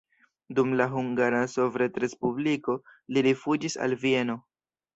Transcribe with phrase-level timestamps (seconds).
[0.59, 2.77] Dum la Hungara Sovetrespubliko
[3.13, 4.43] li rifuĝis al Vieno.